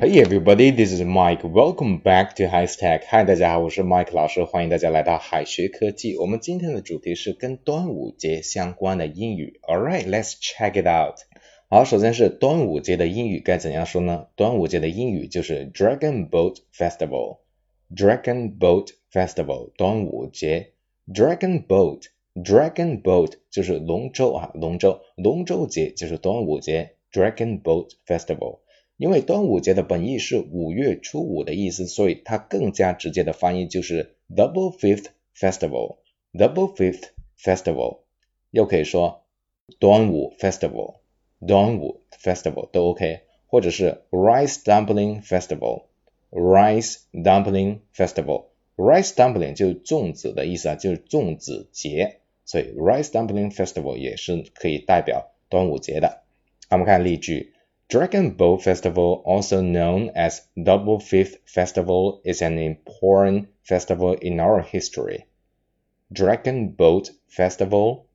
[0.00, 1.42] Hey everybody, this is Mike.
[1.42, 3.04] Welcome back to High Stack.
[3.10, 6.16] Hi，大家好，我是 Mike 老师，欢迎大家来到海学科技。
[6.18, 9.58] 我们今天的主题是跟端午节相关的英语。
[9.62, 11.16] Alright, let's check it out.
[11.68, 14.26] 好，首先是端午节的英语该怎样说呢？
[14.36, 20.72] 端午节的英语就是 Dragon Boat Festival。Dragon Boat Festival，端午节。
[21.12, 26.96] Dragon Boat，Dragon Boat 就是龙舟啊，龙舟，龙舟节就是端午节。
[27.12, 28.60] Dragon Boat Festival。
[29.01, 35.97] 因为端午节的本意是五月初五的意思，所以它更加直接的翻译就是 Double Fifth Festival。
[36.31, 38.01] Double Fifth Festival，
[38.51, 39.23] 又可以说
[39.79, 40.97] 端午 Festival，
[41.47, 56.21] 端午 Festival 都 OK，或者是 Rice Dumpling Festival，Rice Dumpling Festival，Rice Dumpling 就是粽子的意思啊，就是粽子节，所以 Rice Dumpling Festival 也是可以代表端午节的。
[56.69, 57.53] 那我们看例句。
[57.90, 65.26] Dragon Boat Festival, also known as Double Fifth Festival, is an important festival in our history.
[66.12, 68.06] Dragon Boat Festival,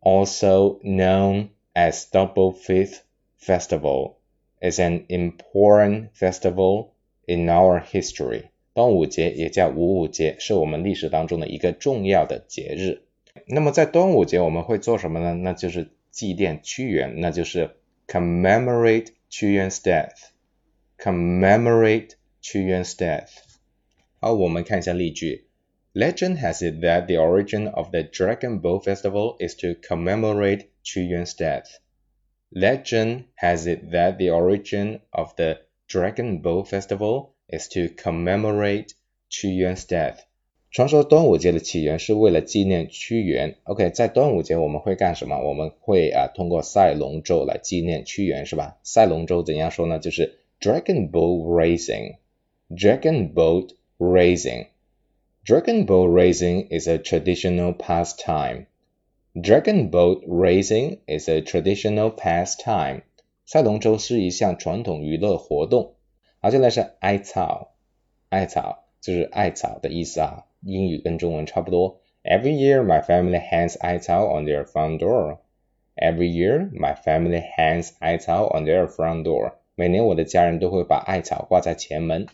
[0.00, 3.02] also known as Double Fifth
[3.36, 4.18] Festival,
[4.62, 6.92] is an important festival
[7.26, 8.50] in our history.
[8.74, 13.02] 端午节也叫五五节，是我们历史当中的一个重要的节日。
[13.46, 15.34] 那么在端午节我们会做什么呢？
[15.34, 17.70] 那就是祭奠屈原，那就是
[18.06, 20.30] commemorate 屈原 's death,
[20.98, 23.30] commemorate 屈原 's death.
[24.20, 25.46] 好，我们看一下例句。
[25.92, 31.34] Legend has it that the origin of the Dragon Boat Festival is to commemorate Qu Yuan's
[31.34, 31.80] death.
[32.50, 38.92] Legend has it that the origin of the Dragon Boat Festival is to commemorate
[39.30, 40.26] Qu Yuan's death.
[40.71, 43.57] 传说端午节的起源是为了纪念屈原。
[43.63, 45.37] OK，在端午节我们会干什么？
[45.41, 48.77] 我们会啊通过赛龙舟来纪念屈原，是吧？
[48.81, 49.99] 赛龙舟怎样说呢？
[49.99, 52.15] 就是 Dragon Boat Racing。
[52.69, 54.67] Dragon Boat Racing。
[55.43, 58.67] Dragon Boat Racing is a traditional pastime.
[59.33, 63.01] Dragon Boat Racing is a traditional pastime.
[63.45, 65.95] 赛龙舟是一项传统娱乐活动。
[66.39, 67.73] 好，接下来是艾草，
[68.29, 70.45] 艾草就是艾草的意思啊。
[70.61, 71.99] 英语跟中文差不多。
[72.23, 75.39] Every year my family hangs 艾草 on their front door.
[75.95, 79.53] Every year my family hangs 艾草 on their front door.
[79.75, 82.27] 每年我的家人都会把艾草挂在前门。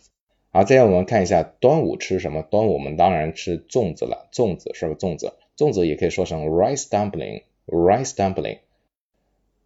[0.52, 2.42] 好，接下来我们看一下端午吃什么？
[2.42, 5.34] 端午我们当然吃粽子了，粽子是不是粽子？
[5.56, 8.60] 粽子也可以说成 rice dumpling，rice dumpling。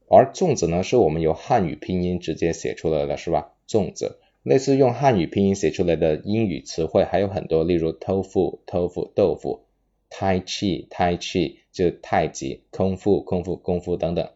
[0.08, 3.54] 而粽子呢，是我们由汉语拼音直接写出来的，是吧？
[3.68, 4.20] 粽子。
[4.44, 9.66] 类似用汉语拼音写出来的英语词汇还有很多，例如 tofu tofu 豆腐
[10.10, 14.30] ，tai chi tai chi 就太极，空腹空腹功夫等等。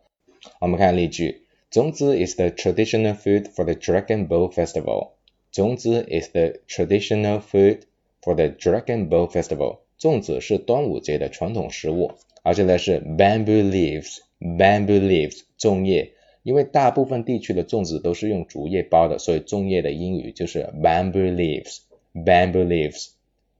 [0.60, 5.12] 我们看例句，粽子 is the traditional food for the Dragon Boat Festival。
[5.52, 7.80] 粽子 is the traditional food
[8.22, 9.80] for the Dragon Boat Festival。
[10.00, 12.12] 粽子是端午节的传统食物。
[12.44, 16.14] 而且呢是 bamboo leaves bamboo leaves 粽叶。
[16.46, 21.80] 因为大部分地区的粽子都是用竹叶包的，所以粽叶的英语就是 bamboo leaves。
[22.14, 23.14] bamboo leaves。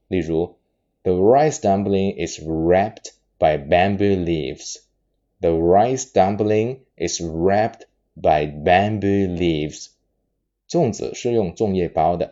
[0.06, 0.54] 例如
[1.02, 3.10] ，The rice dumpling is wrapped
[3.40, 4.76] by bamboo leaves。
[5.40, 9.88] The rice dumpling is wrapped by bamboo leaves。
[10.68, 12.30] 粽子是用粽叶包的。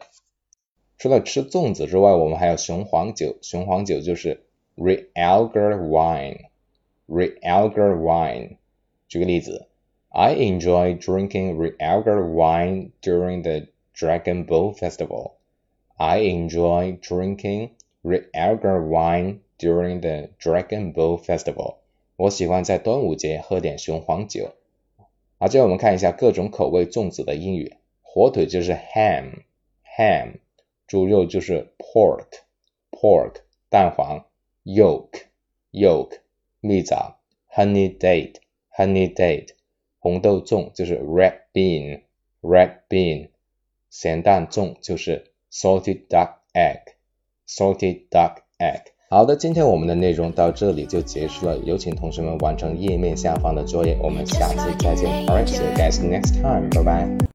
[0.99, 3.39] 除了吃粽子之外，我们还有雄黄酒。
[3.43, 4.45] 雄黄酒就是
[4.77, 6.43] realgar wine。
[7.09, 8.59] realgar wine。
[9.09, 9.67] 举个例子。
[10.14, 15.34] I enjoy drinking Realgar wine during the Dragon Boat Festival.
[15.98, 17.72] I enjoy drinking
[18.04, 21.76] Realgar wine during the Dragon Boat Festival.
[22.16, 24.56] 我喜欢在端午节喝点雄黄酒。
[25.38, 27.76] 好，接下来我们看一下各种口味粽子的英语。
[28.02, 30.40] 火腿就是 ham，ham；
[30.88, 34.26] 猪肉就是 pork，pork；蛋黄
[34.66, 36.20] yolk，yolk；
[36.60, 37.20] 蜜枣
[37.54, 39.50] honey date，honey date。
[40.05, 43.31] 红豆粽就是 red bean，red bean，
[43.89, 48.83] 咸蛋粽就是 salted duck egg，salted duck egg。
[49.09, 55.09] 好的，今天我们的内容到这里就结束了，有请同学们完成页面下方的作业，我们下次再见。
[55.27, 56.69] Alright, see you guys next time.
[56.69, 57.27] Bye bye。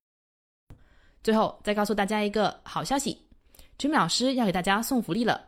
[1.24, 3.18] 最后再告诉大家一个好消息
[3.80, 5.48] ，Jimmy 老师要给大家送福利了。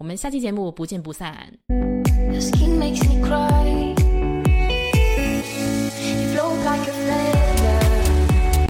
[0.00, 3.89] 我们下期节目不见不散 your skin makes me cry